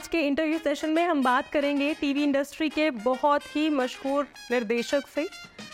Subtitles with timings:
[0.00, 5.06] आज के interview session में हम बात करेंगे टीवी इंडस्ट्री के बहुत ही मशहूर निर्देशक
[5.14, 5.26] से।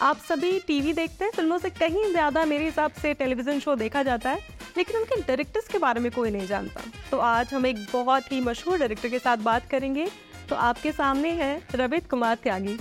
[0.03, 4.03] आप सभी टीवी देखते हैं फ़िल्मों से कहीं ज़्यादा मेरे हिसाब से टेलीविज़न शो देखा
[4.03, 4.39] जाता है
[4.77, 6.81] लेकिन उनके डायरेक्टर्स के बारे में कोई नहीं जानता।
[7.11, 10.07] तो आज हम एक बहुत ही मशहूर डायरेक्टर के साथ बात करेंगे
[10.49, 12.77] तो आपके सामने है Ravit Kumar Tyagi.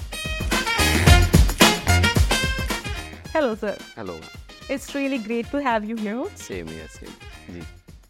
[3.36, 4.20] Hello sir hello
[4.72, 7.62] it's really great to have you here same here same जी।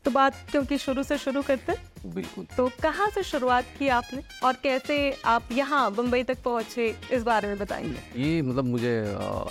[0.05, 4.21] तो बात क्योंकि शुरू से शुरू करते हैं। बिल्कुल। तो कहाँ से शुरुआत की आपने?
[4.43, 4.95] और कैसे
[5.25, 8.93] आप यहाँ बम्बई तक पहुँचे इस बारे में बताएँगे। ये मतलब मुझे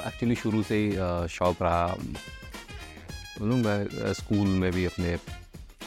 [0.07, 1.87] एक्चुअली शुरू से ही शौक रहा।
[3.41, 5.17] मतलब मैं स्कूल में भी अपने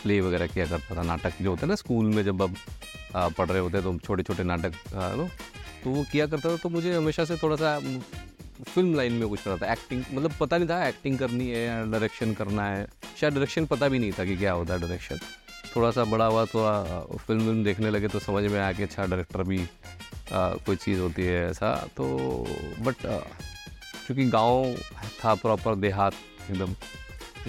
[0.04, 2.56] प्ले वगैरह किया करता था नाटक जो होते हैं ना स्कूल में जब अब
[3.16, 5.28] पढ़ रहे होते हैं तो छोटे छोटे नाटक नो
[5.84, 9.42] तो वो किया करता था तो मुझे हमेशा से थोड़ा सा फ़िल्म लाइन में कुछ
[9.42, 12.88] करना था। एक्टिंग मतलब पता नहीं था एक्टिंग करनी है या डायरेक्शन करना है।
[13.20, 15.20] शायद डायरेक्शन पता भी नहीं था कि क्या होता है डायरेक्शन
[15.78, 19.06] थोड़ा सा बड़ा हुआ थोड़ा फ़िल्म विल्म देखने लगे तो समझ में आया कि अच्छा
[19.06, 19.60] डायरेक्टर भी
[20.34, 22.06] आ, कोई चीज़ होती है ऐसा तो
[22.80, 22.96] बट
[24.06, 24.76] क्योंकि गाँव
[25.26, 26.14] था प्रॉपर देहात
[26.52, 26.76] एकदम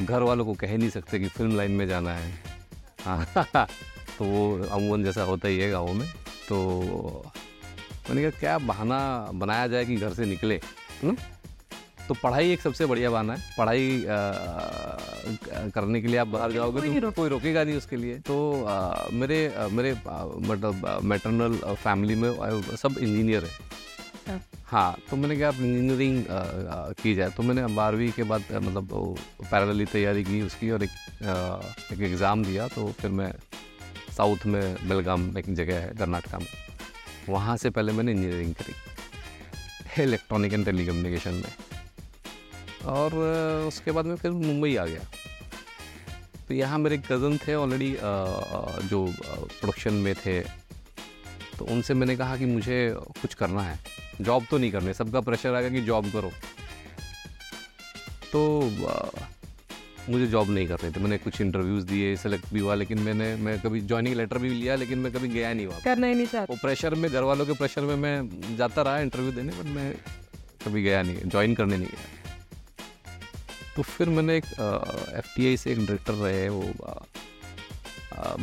[0.05, 2.33] घर वालों को कह नहीं सकते कि फ़िल्म लाइन में जाना है
[3.01, 3.27] हाँ
[4.19, 6.09] तो वो अमूमन जैसा होता ही है गाँव में
[6.49, 6.59] तो
[8.09, 10.55] मैंने कहा क्या बहाना बनाया जाए कि घर से निकले
[11.03, 11.38] है ना?
[12.09, 14.05] तो पढ़ाई एक सबसे बढ़िया बहाना है। पढ़ाई
[15.71, 19.05] करने के लिए आप बाहर जाओगे तो रोक- कोई रोकेगा नहीं उसके लिए। तो आ,
[19.13, 19.97] मेरे आ, मेरे
[20.41, 23.51] मतलब मैटरनल फैमिली में सब इंजीनियर है।
[24.29, 26.25] हाँ। हाँ तो मैंने आप इंजीनियरिंग
[27.03, 30.91] की जाए। तो मैंने बारहवीं के बाद मतलब पैरेलली तैयारी की उसकी और एक
[31.93, 33.33] एक एग्ज़ाम दिया। तो फिर मैं
[34.17, 36.47] साउथ में बेलगाम एक जगह है कर्नाटका में।
[37.29, 38.75] वहाँ से पहले मैंने इंजीनियरिंग करी।
[40.03, 41.68] इलेक्ट्रॉनिक एंड टेलीकम्युनिकेशन में।
[42.89, 43.15] और
[43.69, 45.01] उसके बाद में फिर मुंबई आ गया।
[46.49, 47.91] तो यहाँ मेरे कज़न थे ऑलरेडी
[48.89, 50.41] जो प्रोडक्शन में थे।
[51.59, 53.79] तो उनसे मैंने कहा कि मुझे कुछ करना है।
[54.21, 56.31] जॉब तो नहीं करनी सबका प्रेशर आ गया कि जॉब करो।
[58.33, 58.41] तो
[60.09, 63.59] मुझे जॉब नहीं करनी थी। मैंने कुछ इंटरव्यूज़ दिए सेलेक्ट भी हुआ लेकिन मैंने मैं
[63.61, 66.53] कभी ज्वाइनिंग लेटर भी लिया लेकिन मैं कभी गया नहीं हुआ करना ही नहीं चाहते।
[66.53, 69.93] वो प्रेशर में घर वालों के प्रेशर में मैं जाता रहा इंटरव्यू देने बट मैं
[70.65, 72.18] कभी गया नहीं ज्वाइन करने नहीं गया।
[73.79, 74.45] तो फिर मैंने एक
[75.17, 76.63] एफटीआई से एक डायरेक्टर रहे, वो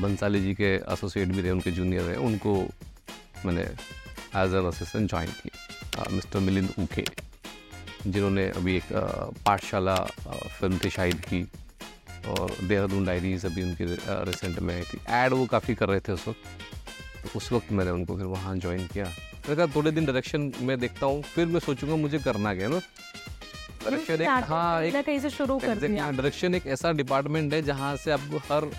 [0.02, 2.54] बंसाली जी के एसोसिएट भी रहे, उनके जूनियर रहे, उनको
[3.46, 7.06] मैंने एज एन असिस्टेंट ज्वाइन किया मिस्टर मिलिंद ऊखे,
[8.08, 8.94] जिन्होंने अभी एक
[9.46, 11.44] पाठशाला फ़िल्म थी शाहिद की,
[12.28, 13.86] और देहरादून डायरीज अभी उनकी
[14.32, 17.72] रिसेंट में आई थी। एड वो काफ़ी कर रहे थे उस वक्त तो उस वक्त
[17.72, 21.46] मैंने उनको फिर वहाँ ज्वाइन किया। मैंने कहा, थोड़े दिन डायरेक्शन में देखता हूँ, फिर
[21.48, 22.80] मैं सोचूँगा मुझे करना क्या ना?
[23.86, 27.96] डायरेक्शन एक हाँ एक कहीं से शुरू कर दिया। डायरेक्शन एक ऐसा डिपार्टमेंट है जहाँ
[27.98, 28.70] से आपको हर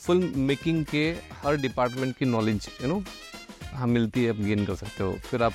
[0.00, 1.04] फ़िल्म मेकिंग के
[1.42, 3.02] हर डिपार्टमेंट की नॉलेज यू नो
[3.72, 5.52] हाँ मिलती है आप गेन कर सकते हो। फिर आप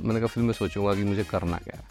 [0.00, 1.86] मैंने कहा फिर मैं सोचूँगा कि मुझे करना क्या है।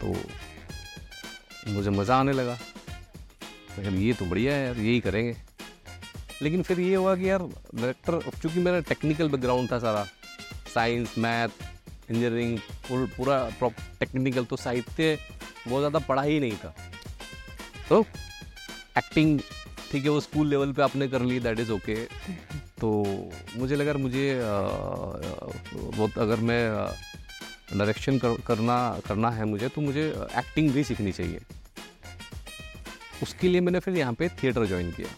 [0.00, 5.36] तो मुझे मज़ा आने लगा। मैं कहा, ये तो बढ़िया है यार यही करेंगे।
[6.42, 7.42] लेकिन फिर ये हुआ कि यार
[7.74, 10.04] डायरेक्टर चूँकि मेरा टेक्निकल बैकग्राउंड था सारा
[10.74, 11.48] साइंस मैथ
[12.10, 12.58] इंजीनियरिंग
[13.16, 13.36] पूरा
[14.00, 15.18] टेक्निकल तो साहित्य
[15.68, 16.74] बहुत ज़्यादा पढ़ा ही नहीं था।
[17.88, 18.00] तो
[18.98, 19.40] एक्टिंग
[19.90, 21.94] ठीक है वो स्कूल लेवल पे आपने कर ली दैट इज़ ओके
[22.80, 22.90] तो
[23.56, 26.62] मुझे लगा मुझे बहुत अगर मैं
[27.78, 30.08] डायरेक्शन कर, करना करना है मुझे तो मुझे
[30.38, 31.40] एक्टिंग भी सीखनी चाहिए।
[33.22, 35.08] उसके लिए मैंने फिर यहाँ पे थिएटर ज्वाइन किया।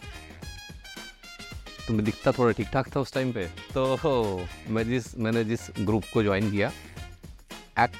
[1.87, 5.69] तो मैं दिखता थोड़ा ठीक ठाक था उस टाइम पे। तो मैं जिस, मैंने जिस
[5.79, 6.71] ग्रुप को ज्वाइन किया
[7.79, 7.97] एक्ट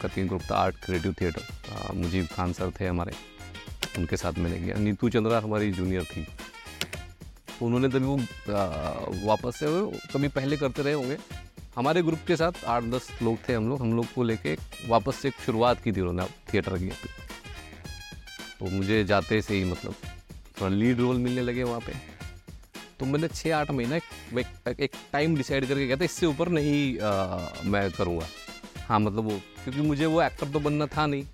[0.00, 3.12] करके ग्रुप था art creative theatre Mujib Khan sir थे हमारे,
[3.98, 6.26] उनके साथ मैंने किया। नीतू चंद्रा हमारी जूनियर थी।
[7.62, 8.16] उन्होंने तभी वो
[9.26, 9.66] वापस से
[10.12, 11.16] कभी पहले करते रहे होंगे।
[11.76, 14.56] हमारे ग्रुप के साथ आठ दस लोग थे हम लोग। हम लोग को लेके
[14.88, 16.90] वापस से शुरुआत की थी उन्होंने थिएटर की।
[18.58, 19.94] तो मुझे जाते से ही मतलब
[20.60, 22.09] थोड़ा लीड रोल मिलने लगे वहाँ पे।
[23.00, 24.02] तो मैंने छः आठ महीना एक,
[24.80, 28.26] एक, टाइम डिसाइड करके कहता इससे ऊपर नहीं आ, मैं करूँगा।
[28.88, 31.24] हाँ मतलब वो क्योंकि मुझे वो एक्टर तो बनना था नहीं।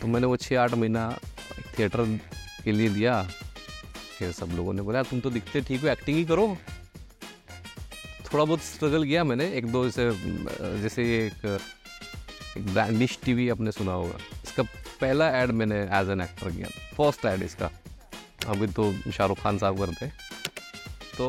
[0.00, 1.08] तो मैंने वो छः आठ महीना
[1.78, 2.04] थिएटर
[2.64, 3.22] के लिए दिया।
[4.18, 6.46] फिर सब लोगों ने बोला तुम तो दिखते ठीक हो एक्टिंग ही करो।
[8.32, 10.10] थोड़ा बहुत स्ट्रगल किया मैंने। एक दो जैसे
[10.82, 11.44] जैसे एक
[12.56, 14.62] एक ब्रांड डिश टीवी आपने सुना होगा। इसका
[15.00, 17.70] पहला ऐड मैंने एज एन एक्टर किया। फ़र्स्ट ऐड इसका।
[18.48, 20.06] अभी तो शाहरुख खान साहब करते
[21.16, 21.26] तो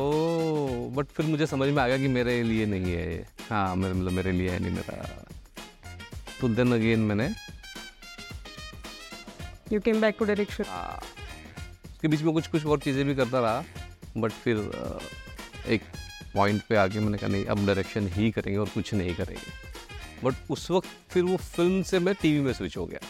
[0.94, 3.94] बट फिर मुझे समझ में आ गया कि मेरे लिए नहीं है ये। हाँ मेरे
[3.94, 5.24] मतलब मेरे लिए है नहीं मेरा।
[6.40, 7.28] तो देन अगेन मैंने
[9.72, 10.64] you came back to direction
[11.84, 13.64] उसके बीच में कुछ कुछ और चीज़ें भी करता रहा
[14.16, 14.56] बट फिर
[15.66, 15.82] एक
[16.34, 19.52] पॉइंट पे आके मैंने कहा नहीं अब डायरेक्शन ही करेंगे और कुछ नहीं करेंगे।
[20.24, 23.00] बट उस वक्त फिर वो फ़िल्म से मैं टीवी में स्विच हो गया।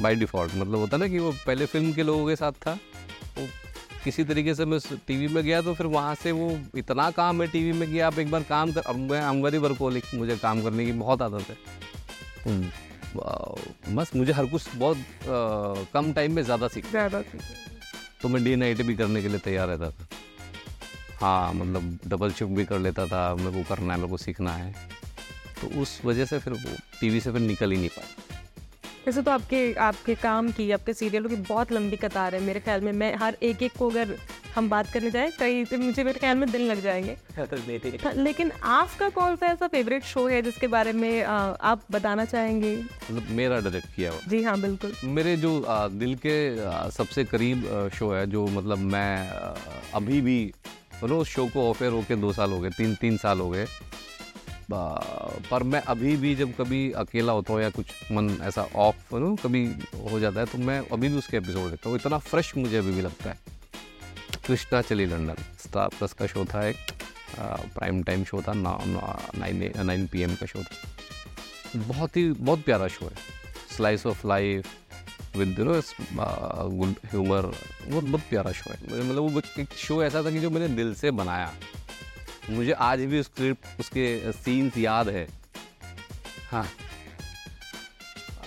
[0.00, 2.72] बाय डिफ़ॉल्ट मतलब होता ना कि वो पहले फ़िल्म के लोगों के साथ था
[3.38, 3.46] वो
[4.04, 7.48] किसी तरीके से मैं टीवी में गया तो फिर वहाँ से वो इतना काम है
[7.48, 10.92] टीवी में किया आप एक बार काम कर मैं very वर्कोलिक मुझे काम करने की
[10.94, 11.56] बहुत आदत है।
[12.46, 17.22] हम्म, बस मुझे हर कुछ बहुत आ, कम टाइम में ज़्यादा सीख ज़्यादा
[18.22, 20.06] तो मैं डे नाइट भी करने के लिए तैयार रहता था।
[21.20, 24.52] हाँ मतलब डबल शिफ्ट भी कर लेता था मेरे को करना है मेरे को सीखना
[24.52, 24.74] है।
[25.60, 28.11] तो उस वजह से फिर वो टीवी से फिर निकल ही नहीं पाया।
[29.06, 32.80] वैसे तो आपके आपके काम की आपके सीरियलों की बहुत लंबी कतार है मेरे ख्याल
[32.80, 34.16] में। मैं हर एक एक को अगर
[34.54, 37.16] हम बात करने जाए कई तो मुझे मेरे ख्याल में दिन लग जाएँगे।
[38.04, 42.24] हाँ, लेकिन आपका कौन सा ऐसा फेवरेट शो है जिसके बारे में आ, आप बताना
[42.24, 42.76] चाहेंगे?
[42.76, 47.24] मतलब मेरा डायरेक्ट किया हुआ। जी हाँ बिल्कुल। मेरे जो आ, दिल के आ, सबसे
[47.24, 49.54] करीब शो है जो मतलब मैं आ,
[49.94, 50.52] अभी भी
[51.02, 53.66] उस शो को ऑफ़र होके दो साल हो गए तीन तीन साल हो गए
[55.50, 59.34] पर मैं अभी भी जब कभी अकेला होता हूँ या कुछ मन ऐसा ऑफ़ नो
[59.42, 59.64] कभी
[60.10, 62.92] हो जाता है तो मैं अभी भी उसके एपिसोड देखता हूँ। इतना फ्रेश मुझे अभी
[62.92, 63.38] भी लगता है।
[64.46, 66.76] Krishna Chali London star plus का शो था एक
[67.38, 73.06] प्राइम टाइम शो था नाइन नाइन पीएम का शो था। बहुत ही, बहुत प्यारा शो
[73.06, 73.16] है।
[73.76, 75.80] Slice of life with you know
[76.70, 77.46] good humour
[77.88, 80.94] बहुत बहुत प्यारा शो है। मतलब वो एक शो ऐसा था कि जो मैंने दिल
[80.94, 81.52] से बनाया।
[82.50, 85.26] मुझे आज भी स्क्रिप्ट उसके सीन्स याद है।
[86.50, 86.66] हाँ।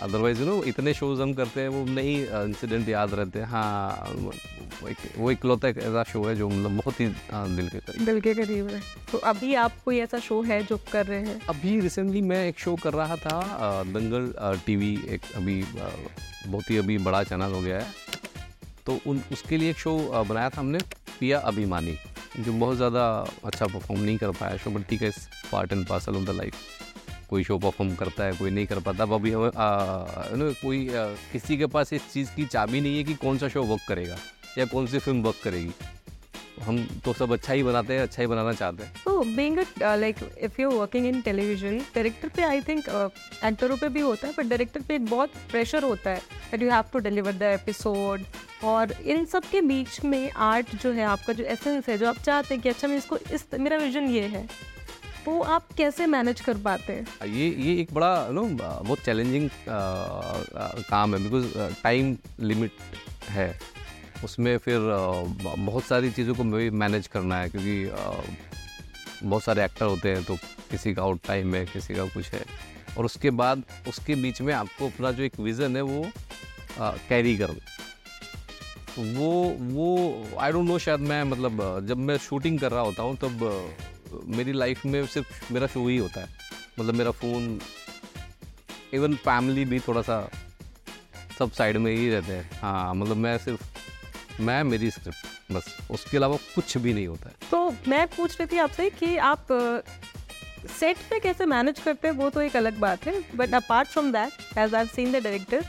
[0.02, 4.12] अदरवाइज़ यू नो इतने शोज़ हम करते हैं वो नहीं इंसिडेंट याद रहते हैं। हाँ
[4.16, 7.80] वो एक वो इकलौता एक ऐसा शो है जो मतलब बहुत ही हाँ, दिल के
[7.80, 8.82] करीब। दिल के करीब है।
[9.12, 11.40] तो अभी आप कोई ऐसा शो है जो कर रहे हैं?
[11.50, 14.34] अभी रिसेंटली मैं एक शो कर रहा था अ, दंगल
[14.66, 17.88] टीवी एक अभी बहुत ही अभी बड़ा चैनल हो गया है।
[18.86, 19.98] तो उन उसके लिए एक शो
[20.30, 20.80] बनाया था हमने
[21.20, 21.98] पिया अभिमानी।
[22.40, 23.04] जो बहुत ज़्यादा
[23.46, 25.12] अच्छा परफॉर्म नहीं कर पाया शो बट ठीक है
[25.52, 26.54] part and parcel of the life
[27.30, 29.52] कोई शो परफॉर्म करता है कोई नहीं कर पाता। अभी हमें
[30.38, 33.48] नो कोई आ, किसी के पास इस चीज़ की चाबी नहीं है कि कौन सा
[33.50, 34.18] शो वर्क करेगा
[34.58, 35.72] या कौन सी फ़िल्म वर्क करेगी।
[36.64, 40.16] हम तो सब अच्छा ही बनाते हैं अच्छा ही बनाना चाहते हैं। तो being like
[40.44, 42.90] if you working in television director पे आई थिंक
[43.46, 46.22] एक्टरों पे भी होता है बट डायरेक्टर पे एक बहुत प्रेशर होता है
[46.52, 48.24] that you have to deliver the episode
[48.64, 52.18] और इन सब के बीच में आर्ट जो है आपका जो एसेंस है जो आप
[52.18, 54.48] चाहते हैं कि अच्छा मैं इसको इस मेरा विजन ये है
[55.28, 57.06] वो आप कैसे मैनेज कर पाते हैं?
[57.26, 59.50] ये ये एक बड़ा नो बहुत चैलेंजिंग
[60.90, 61.46] काम है बिकॉज़
[61.84, 62.72] टाइम लिमिट
[63.30, 63.48] है।
[64.24, 64.80] उसमें फिर
[65.58, 70.36] बहुत सारी चीज़ों को भी मैनेज करना है क्योंकि बहुत सारे एक्टर होते हैं तो
[70.72, 72.44] किसी का आउट टाइम है, किसी का कुछ है।
[72.98, 76.06] और उसके बाद, उसके बीच में आपको अपना जो एक विज़न है वो
[76.80, 77.56] कैरी कर
[78.96, 79.32] तो वो
[79.74, 83.74] वो आई डोंट नो शायद मैं मतलब जब मैं शूटिंग कर रहा होता हूँ तब
[84.36, 86.28] मेरी लाइफ में सिर्फ़ मेरा शो ही होता है।
[86.80, 87.60] मतलब मेरा फ़ोन
[88.94, 90.20] इवन फैमिली भी थोड़ा सा
[91.40, 93.75] सब साइड में ही रहते हैं। हाँ मतलब मैं सिर्फ़
[94.40, 98.48] मैं मेरी स्क्रिप्ट बस। उसके अलावा कुछ भी नहीं होता है। तो मैं पूछ रही
[98.52, 99.48] थी आपसे कि आप
[100.80, 102.16] सेट पे कैसे मैनेज करते हैं?
[102.16, 105.66] वो तो एक अलग बात है but apart from that as I seen the director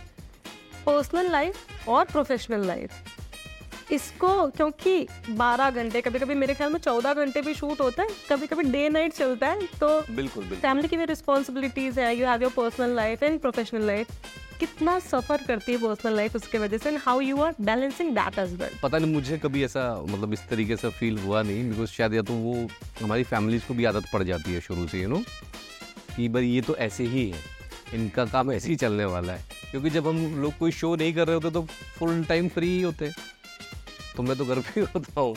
[0.87, 5.07] personal life और प्रोफेशनल लाइफ इसको क्योंकि
[5.39, 8.63] 12 घंटे कभी कभी मेरे ख्याल में 14 घंटे भी शूट होता है कभी कभी
[8.71, 12.53] डे नाइट चलता है तो बिल्कुल बिल्कुल। फैमिली की भी रिस्पॉन्सिबिलिटीज है you have your
[12.57, 14.09] personal life and professional life
[14.61, 18.39] कितना सफ़र करती है पर्सनल लाइफ उसके वजह से and how you are balancing that
[18.39, 21.91] as well पता नहीं, मुझे कभी ऐसा मतलब इस तरीके से फील हुआ नहीं बिकॉज़
[21.91, 22.55] शायद या तो वो
[23.03, 25.23] हमारी फैमिलीज़ को भी आदत पड़ जाती है शुरू से यू नो
[26.17, 27.39] कि भाई ये तो ऐसे ही है,
[27.95, 31.27] इनका काम ऐसे ही चलने वाला है। क्योंकि जब हम लोग कोई शो नहीं कर
[31.27, 31.63] रहे होते तो
[31.99, 33.11] फुल टाइम फ्री ही होते।
[34.17, 35.37] तो मैं तो घर पे होता हूँ।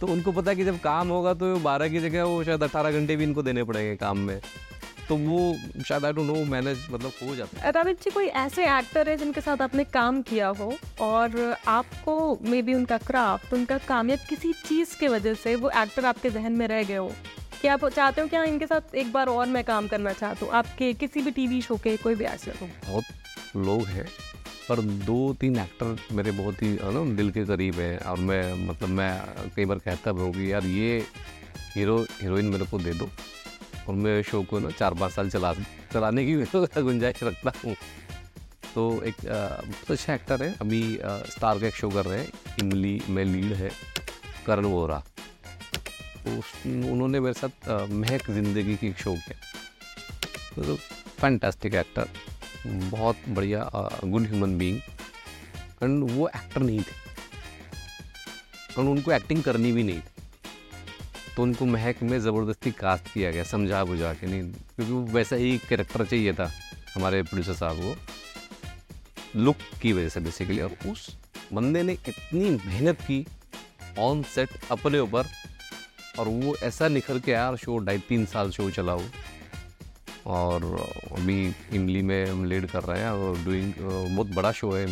[0.00, 2.92] तो उनको पता है कि जब काम होगा तो बारह की जगह वो शायद अठारह
[2.92, 4.40] घंटे भी इनको देने पड़ेंगे काम में।
[5.08, 5.38] तो वो
[5.84, 9.16] शायद आई डोंट नो मैनेज मतलब हो जाता है। रवित जी कोई ऐसे एक्टर है
[9.16, 14.16] जिनके साथ आपने काम किया हो और आपको मे बी उनका क्राफ्ट उनका काम या
[14.28, 17.12] किसी चीज़ के वजह से वो एक्टर आपके जहन में रह गए हो?
[17.62, 20.46] कि आप चाहते हो कि हाँ इनके साथ एक बार और मैं काम करना चाहता
[20.46, 20.52] हूँ?
[20.54, 22.68] आपके किसी भी टीवी शो के कोई भी ऐसे हो?
[22.86, 24.06] बहुत लोग हैं
[24.68, 28.68] पर दो तीन एक्टर मेरे बहुत ही है ना दिल के करीब है। और मैं
[28.68, 29.10] मतलब मैं
[29.56, 30.98] कई बार कहता भी हूँ कि यार ये
[31.74, 33.08] हीरो हीरोइन मेरे को दे दो।
[33.88, 35.52] और मैं शो को ना चार पाँच साल चला,
[35.92, 36.34] चलाने की
[36.82, 37.74] गुंजाइश रखता हूँ।
[38.74, 40.82] तो एक बहुत अच्छा एक्टर है। अभी
[41.30, 43.70] स्टार का एक शो कर रहे हैं। इमली, में लीड है।
[44.46, 44.98] करण वोरा
[46.18, 46.30] तो
[46.90, 49.36] उन्होंने मेरे साथ महक ज़िंदगी की एक शो किया।
[50.56, 50.76] तो
[51.20, 52.08] फैंटास्टिक एक्टर
[52.66, 53.70] बहुत बढ़िया
[54.04, 54.80] गुड ह्यूमन बीइंग
[55.82, 56.96] एंड वो एक्टर नहीं थे।
[58.76, 60.17] और उनको एक्टिंग करनी भी नहीं थी।
[61.38, 65.36] तो उनको महक में ज़बरदस्ती कास्ट किया गया, समझा बुझा के, नहीं, क्योंकि वो वैसा
[65.36, 66.50] ही कैरेक्टर चाहिए था,
[66.94, 71.16] हमारे प्रोड्यूसर साहब को। लुक की वजह से बेसिकली और उस
[71.52, 73.26] बंदे ने इतनी मेहनत की
[73.98, 75.26] ऑन सेट अपने ऊपर,
[76.18, 79.08] और वो ऐसा निखर के यार शो ढाई तीन साल शो चला वो।
[80.26, 80.64] और,
[81.12, 84.86] अभी इमली में हम लीड कर रहे हैं, और डूइंग बहुत बड़ा शो है।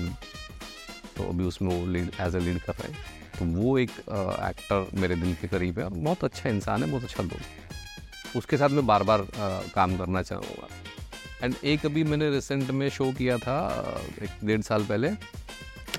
[1.16, 4.86] तो अभी उसमें वो लीड एज ए लीड कर रहे हैं। तो वो एक एक्टर
[5.00, 8.68] मेरे दिल के करीब है और बहुत अच्छा इंसान है, बहुत अच्छा दोस्त उसके साथ
[8.68, 9.26] मैं बार बार
[9.74, 10.68] काम करना चाहूँगा।
[11.42, 13.56] एंड एक अभी मैंने रिसेंट में शो किया था
[14.22, 15.10] एक डेढ़ साल पहले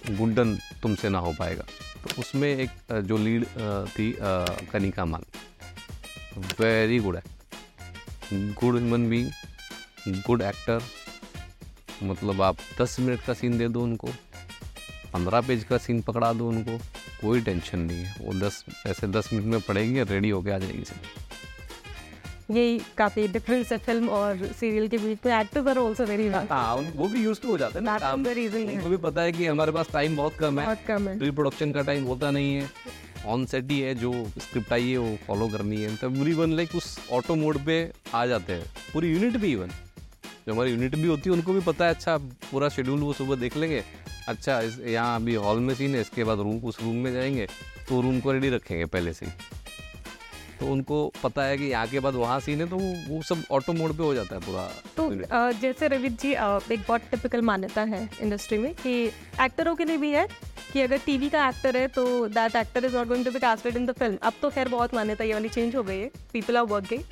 [0.10, 1.64] गुड्डन तुमसे ना हो पाएगा।
[2.04, 3.46] तो उसमें एक जो लीड
[3.90, 4.16] थी
[4.72, 5.24] Kanika Maan.
[6.60, 10.82] Very good act good human being good actor
[12.04, 14.08] मतलब आप दस मिनट का सीन दे दो उनको,
[15.14, 16.80] पंद्रह पेज का सीन पकड़ा दो उनको।
[17.22, 20.84] कोई टेंशन नहीं है। वो दस ऐसे दस मिनट में पढ़ेगी रेडी होके आ जाएगी
[20.86, 21.00] सीन
[22.50, 26.76] यही काफ़ी डिफरेंस है फ़िल्म और सीरियल के बीच में। एक्टर्स आर आल्सो वेरी हाँ
[26.76, 29.72] वो भी यूज्ड टू हो जाते हैं ना। काम उनको भी पता है कि हमारे
[29.72, 32.70] पास टाइम बहुत कम है। बहुत कम है। प्री प्रोडक्शन का टाइम होता नहीं है।
[33.26, 36.54] ऑन सेट ही है जो स्क्रिप्ट आई है वो फॉलो करनी है। तब पूरी वन
[36.56, 37.80] लाइक उस ऑटो मोड पे
[38.14, 39.72] आ जाते हैं। पूरी यूनिट भी इवन
[40.48, 42.18] जो हमारी यूनिट भी होती है उनको भी पता है अच्छा
[42.52, 43.84] पूरा शेड्यूल वो सुबह देख लेंगे।
[44.28, 47.48] अच्छा इस यहाँ अभी हॉल में सीन है, इसके बाद रूम उस रूम में जाएँगे
[47.90, 49.32] तो रूम को रेडी रखेंगे पहले से ही।
[50.60, 53.74] तो उनको पता है कि यहाँ के बाद वहाँ सीन है तो वो सब ऑटो
[53.74, 54.68] मोड पे हो जाता है पूरा।
[54.98, 55.10] तो
[55.62, 58.94] जैसे रवित जी एक बहुत टिपिकल मान्यता है इंडस्ट्री में कि
[59.42, 60.28] एक्टरों के लिए भी है
[60.74, 63.78] कि अगर टीवी का एक्टर है तो that actor is not going to be casted
[63.78, 66.58] in the film अब तो खैर बहुत मान्यता ये वाली चेंज हो गई है पीपल
[66.58, 67.04] आर वर्किंग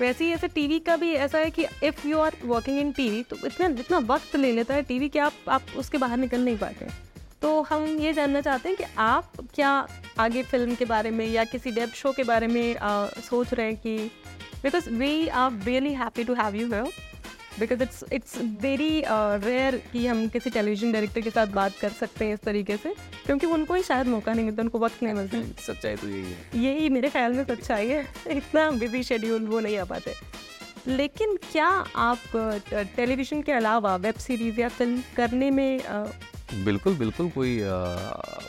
[0.00, 3.22] वैसे ही ऐसे टीवी का भी ऐसा है कि if you are working in TV
[3.22, 6.58] तो इतना जितना वक्त ले लेता है टीवी कि आप आप उसके बाहर निकल नहीं
[6.58, 6.86] पाते
[7.42, 9.70] तो हम ये जानना चाहते हैं कि आप क्या
[10.18, 13.66] आगे फ़िल्म के बारे में या किसी डेब शो के बारे में आ, सोच रहे
[13.66, 14.10] हैं कि
[14.62, 16.92] because we are really happy to have you here
[17.60, 22.24] because it's it's very rare कि हम किसी टेलीविज़न डायरेक्टर के साथ बात कर सकते
[22.24, 22.94] हैं इस तरीके से
[23.26, 26.62] क्योंकि उनको ही शायद मौका नहीं मिलता उनको वक्त नहीं मिलता। सच्चाई तो यही है।
[26.64, 30.14] यही मेरे ख्याल में सच्चाई है। इतना बिज़ी शेड्यूल वो नहीं आ पाते।
[30.86, 32.18] लेकिन क्या आप
[32.96, 35.80] टेलीविज़न के अलावा वेब सीरीज़ या फ़िल्म करने में
[36.64, 37.68] बिल्कुल बिल्कुल कोई आ,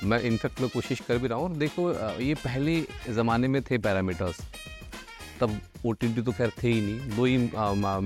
[0.03, 2.79] मैं इनफैक्ट मैं कोशिश कर भी रहा हूँ। देखो ये पहले
[3.13, 4.41] ज़माने में थे पैरामीटर्स
[5.39, 7.37] तब ओटीटी तो खैर थे ही नहीं। दो ही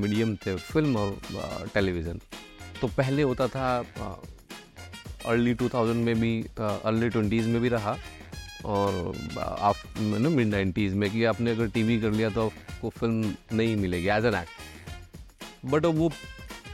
[0.01, 2.19] मीडियम थे फ़िल्म और टेलीविज़न
[2.81, 3.67] तो पहले होता था
[5.25, 7.95] अर्ली 2000 में भी अर्ली ट्वेंटीज़ में भी रहा
[8.65, 13.33] और आप नो मिड नाइन्टीज़ में कि आपने अगर टीवी कर लिया तो आपको फ़िल्म
[13.53, 16.11] नहीं मिलेगी एज एन एक्ट बट वो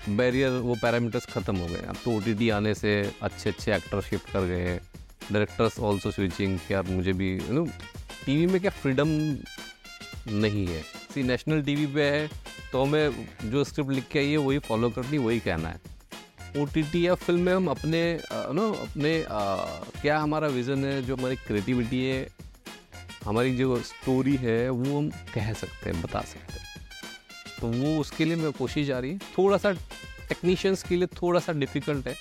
[0.10, 4.32] बैरियर वो पैरामीटर्स ख़त्म हो गए। अब तो ओटीटी आने से अच्छे अच्छे एक्टर शिफ्ट
[4.34, 4.80] कर गए हैं।
[5.32, 7.66] डायरेक्टर्स ऑल्सो स्विचिंग कि यार मुझे भी यू नो
[8.26, 9.10] टीवी में क्या फ्रीडम
[10.30, 10.82] नहीं है।
[11.14, 12.30] सी नेशनल टी पे है
[12.72, 15.96] तो हमें जो स्क्रिप्ट लिख के आई है वही फॉलो करनी वही कहना है।
[16.58, 18.02] ओ टी या फ़िल्म में हम अपने
[18.54, 19.56] नो अपने आ,
[20.02, 22.28] क्या हमारा विज़न है जो हमारी क्रिएटिविटी है
[23.26, 26.66] हमारी जो स्टोरी है वो हम कह सकते हैं बता सकते हैं।
[27.60, 31.40] तो वो उसके लिए मैं कोशिश जा रही है। थोड़ा सा टेक्नीशियंस के लिए थोड़ा
[31.40, 32.14] सा डिफ़िकल्ट है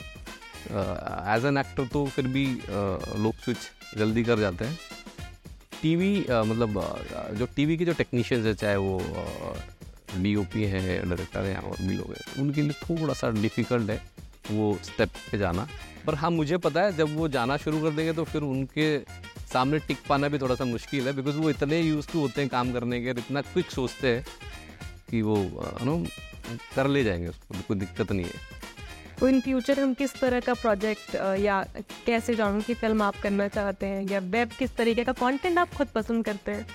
[1.36, 3.58] एज एन एक्टर तो फिर भी लोग स्विच
[3.98, 4.78] जल्दी कर जाते हैं।
[5.82, 6.80] टीवी मतलब
[7.38, 9.00] जो टीवी के जो टेक्नीशियंस है, चाहे वो
[10.16, 13.90] डी ओ पी है डायरेक्टर हैं, और भी लोग हैं, उनके लिए थोड़ा सा डिफ़िकल्ट
[13.90, 14.00] है
[14.50, 15.68] वो स्टेप पे जाना।
[16.06, 18.98] पर हाँ मुझे पता है, जब वो जाना शुरू कर देंगे तो फिर उनके
[19.52, 22.50] सामने टिक पाना भी थोड़ा सा मुश्किल है बिकॉज़ वो इतने यूज़ टू होते हैं
[22.50, 24.24] काम करने के इतना क्विक सोचते हैं
[25.10, 25.36] कि वो
[25.84, 25.98] नो
[26.74, 28.64] कर ले जाएँगे उसको कोई दिक्कत नहीं है।
[29.20, 31.62] तो इन फ्यूचर हम किस तरह का प्रोजेक्ट या
[32.06, 35.74] कैसे जानूँ की फ़िल्म आप करना चाहते हैं, या वेब किस तरीके का कंटेंट आप
[35.74, 36.66] खुद पसंद करते हैं?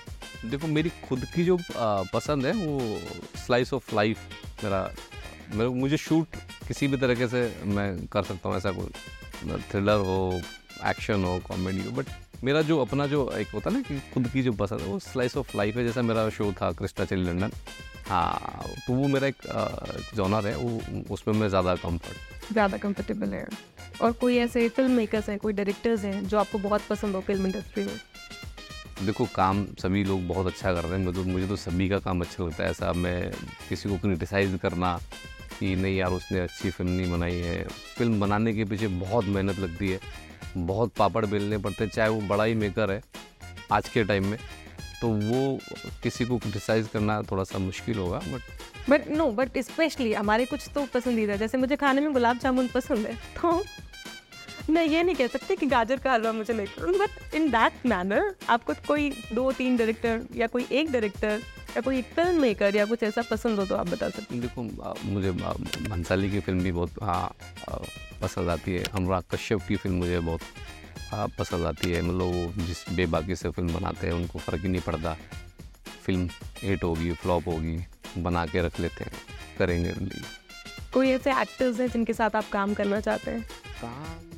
[0.50, 2.98] देखो, मेरी खुद की जो पसंद है, वो
[3.44, 4.18] स्लाइस ऑफ़ लाइफ
[4.64, 4.82] मेरा,
[5.54, 6.36] मेरे, मुझे शूट
[6.68, 10.40] किसी भी तरीके से मैं कर सकता हूँ, ऐसा कोई थ्रिलर हो
[10.86, 12.06] एक्शन हो कॉमेडी हो बट
[12.44, 15.36] मेरा जो अपना जो एक होता ना कि खुद की जो पसंद है, वो स्लाइस
[15.36, 17.52] ऑफ़ लाइफ है, जैसा मेरा शो था क्रिस्टा चली लंडन
[18.08, 19.42] हाँ तो वो मेरा एक
[20.16, 23.46] जॉनर है, वो, उसमें मैं ज़्यादा कंफर्ट ज़्यादा कंफर्टेबल है।
[24.00, 27.46] और कोई ऐसे फ़िल्म मेकर्स हैं, कोई डायरेक्टर्स हैं, जो आपको बहुत पसंद हो फ़िल्म
[27.46, 27.96] इंडस्ट्री में?
[29.02, 32.20] देखो, काम सभी लोग बहुत अच्छा कर रहे हैं तो मुझे तो सभी का काम
[32.20, 33.30] अच्छा लगता है ऐसा। मैं
[33.68, 34.98] किसी को क्रिटिसाइज़ करना
[35.58, 37.62] कि नहीं यार, उसने अच्छी फ़िल्म नहीं बनाई है।
[37.96, 40.00] फ़िल्म बनाने के पीछे बहुत मेहनत लगती है,
[40.56, 43.02] बहुत पापड़ बेलने पड़ते हैं, चाहे वो बड़ा ही मेकर है
[43.72, 44.38] आज के टाइम में।
[45.00, 45.58] तो वो
[46.02, 50.68] किसी को क्रिटिसाइज करना थोड़ा सा मुश्किल होगा but but no but specially हमारे कुछ
[50.74, 53.62] तो पसंदीदा, जैसे मुझे खाने में गुलाब जामुन पसंद है तो
[54.70, 58.34] मैं ये नहीं कह सकती कि गाजर का हलवा मुझे लेकर बट इन दैट मैनर
[58.50, 61.40] आपको कोई दो तीन डायरेक्टर या कोई एक डायरेक्टर
[61.76, 64.62] या कोई फ़िल्म मेकर या कुछ ऐसा पसंद हो तो आप बता सकते देखो
[65.04, 67.34] मुझे भंसाली की फ़िल्म भी बहुत हाँ
[68.22, 70.40] पसंद आती है। अनुराग कश्यप की फ़िल्म मुझे बहुत
[71.38, 74.80] पसंद आती है। मतलब वो जिस बेबाकी से फ़िल्म बनाते हैं, उनको फ़र्क ही नहीं
[74.80, 75.16] पड़ता।
[76.04, 76.28] फ़िल्म
[76.62, 77.78] हिट होगी फ्लॉप होगी
[78.18, 79.12] बना के रख लेते हैं
[79.58, 80.40] करेंगे रिलीज़
[80.94, 83.42] कोई ऐसे एक्टर्स हैं जिनके साथ आप काम करना चाहते हैं?
[83.82, 84.30] काम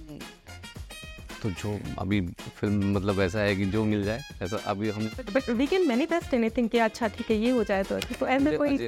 [1.42, 2.21] तो जो अभी
[2.59, 6.35] फ़िल्म मतलब ऐसा है कि जो मिल जाए ऐसा अभी हम but we can manifest
[6.35, 8.78] anything कि अच्छा ठीक है ये हो जाए तो अच्छा। तो ऐसे कोई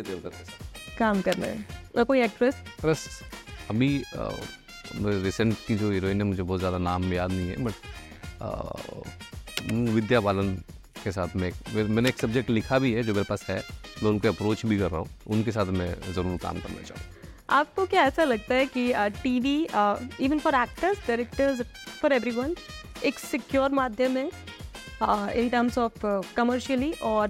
[0.99, 1.65] काम करना है?
[1.97, 3.09] और कोई एक्ट्रेस बस
[3.71, 3.91] अभी
[5.25, 7.75] रिसेंट की जो हीरोइन है मुझे बहुत ज़्यादा नाम याद नहीं है बट
[9.95, 10.57] विद्या बालन
[11.07, 13.63] के साथ में मैंने एक सब्जेक्ट लिखा भी है जो मेरे पास है।
[14.03, 17.15] मैं उनको अप्रोच भी कर रहा हूँ। उनके साथ मैं ज़रूर काम करना चाहूँ
[17.51, 19.57] आपको क्या ऐसा लगता है कि T V
[20.25, 21.61] even for actors directors
[22.01, 22.55] for everyone
[23.05, 24.31] एक सिक्योर माध्यम है
[25.41, 27.29] इन टर्म्स ऑफ़ कमर्शियली और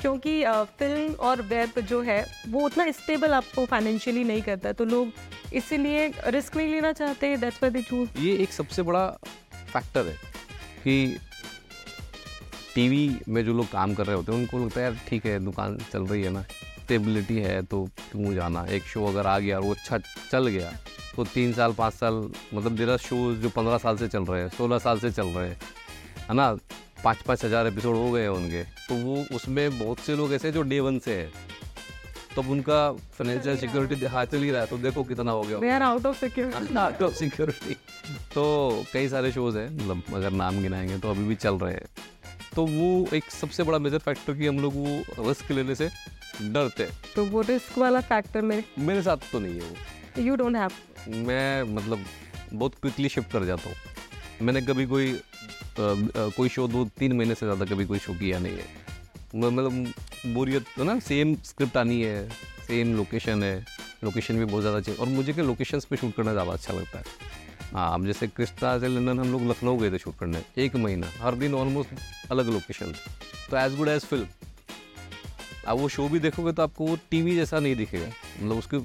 [0.00, 0.42] क्योंकि
[0.78, 6.06] फ़िल्म और वेब जो है वो उतना स्टेबल आपको फाइनेंशियली नहीं करता। तो लोग इसीलिए
[6.26, 9.06] रिस्क नहीं लेना चाहते दैट्स दे चूज़ ये एक सबसे बड़ा
[9.72, 10.14] फैक्टर है
[10.84, 10.94] कि
[12.78, 15.38] टीवी में जो लोग काम कर रहे होते हैं उनको लगता है यार ठीक है
[15.44, 19.56] दुकान चल रही है ना स्टेबिलिटी है तो क्यों जाना। एक शो अगर आ गया
[19.56, 20.70] और वो अच्छा चल गया
[21.16, 22.14] तो तीन साल पाँच साल
[22.54, 25.48] मतलब देर शो जो पंद्रह साल से चल रहे हैं सोलह साल से चल रहे
[25.48, 25.58] हैं
[26.28, 26.52] है ना?
[27.04, 30.52] पाँच पाँच हज़ार एपिसोड हो गए हैं उनके। तो वो उसमें बहुत से लोग ऐसे
[30.52, 31.30] जो डे वन से है।
[32.36, 36.06] तब उनका फाइनेंशियल सिक्योरिटी हाथ चल ही रहा है तो देखो कितना हो गया out
[36.06, 37.74] of secure out of security
[38.34, 38.44] तो
[38.92, 41.86] कई सारे शोज़ हैं मतलब अगर नाम गिनाएँगे तो अभी भी चल रहे हैं।
[42.58, 45.88] तो वो एक सबसे बड़ा मेजर फैक्टर कि हम लोग वो रिस्क लेने से
[46.42, 50.36] डरते हैं। तो वो रिस्क वाला फैक्टर में मेरे साथ तो नहीं है वो। यू
[50.36, 50.70] डोंट हैव
[51.26, 52.04] मैं मतलब
[52.52, 53.76] बहुत क्विकली शिफ्ट कर जाता हूँ।
[54.46, 55.20] मैंने कभी कोई अ,
[56.36, 58.66] कोई शो दो तीन महीने से ज़्यादा कभी कोई शो किया नहीं है।
[59.34, 59.92] मैं- मतलब
[60.34, 62.28] बोरियत है ना सेम स्क्रिप्ट आनी है
[62.66, 63.56] सेम लोकेशन है।
[64.04, 66.98] लोकेशन भी बहुत ज़्यादा चाहिए और मुझे क्या लोकेशंस पे शूट करना ज़्यादा अच्छा लगता
[66.98, 67.04] है।
[67.72, 71.10] हाँ अब जैसे क्रिस्टा से लंदन हम लोग लखनऊ गए थे शूट करने एक महीना
[71.20, 72.92] हर दिन ऑलमोस्ट अलग लोकेशन
[73.50, 74.26] तो एज गुड एज फ़िल्म
[75.68, 78.78] आप वो शो भी देखोगे तो आपको वो टीवी जैसा नहीं दिखेगा। मतलब उसके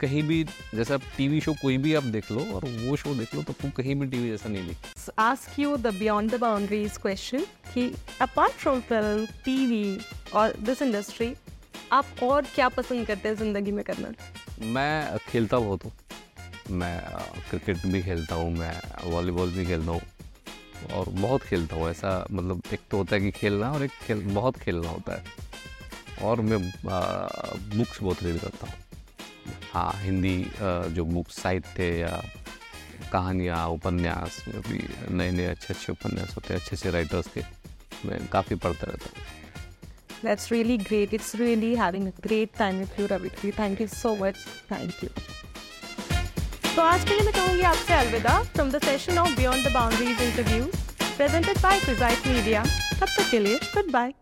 [0.00, 0.42] कहीं भी
[0.74, 3.52] जैसे आप टीवी शो कोई भी आप देख लो और वो शो देख लो तो
[3.52, 7.90] आपको कहीं भी टीवी जैसा नहीं दिखे ask you the beyond the boundaries question कि
[8.20, 10.02] apart from film, TV
[10.34, 11.34] और this industry
[11.92, 14.12] आप और क्या पसंद करते हैं ज़िंदगी में करना?
[14.62, 15.92] मैं खेलता बहुत हूँ।
[16.70, 16.98] मैं
[17.50, 20.00] क्रिकेट भी खेलता हूँ मैं वॉलीबॉल भी खेलता हूँ
[20.96, 24.20] और बहुत खेलता हूँ ऐसा मतलब एक तो होता है कि खेलना और एक खेल
[24.34, 25.24] बहुत खेलना होता है
[26.28, 26.60] और मैं
[27.76, 28.78] बुक्स बहुत रीड करता हूँ
[29.72, 30.36] हाँ हिंदी
[30.94, 32.22] जो बुक्स साहित्य या
[33.12, 34.80] कहानियाँ उपन्यास जो भी
[35.10, 37.42] नए नए अच्छे अच्छे उपन्यास होते हैं अच्छे अच्छे राइटर्स के
[38.08, 39.38] मैं काफ़ी पढ़ता रहता हूँ
[40.22, 41.14] That's really great.
[41.14, 43.54] It's really having a great time with you, Ravitri.
[43.54, 44.36] Thank you so much.
[44.68, 45.08] Thank you.
[46.76, 50.20] तो आज के लिए मैं कहूँगी आपसे अलविदा from the session of beyond the boundaries
[50.22, 50.64] interview
[51.16, 54.12] presented by प्रिजाइट media तब तक के लिए गुड बाय